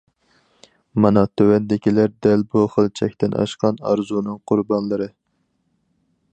[1.05, 5.11] مانا تۆۋەندىكىلەر دەل بۇ خىل چەكتىن ئاشقان ئارزۇنىڭ قۇربانلىرى!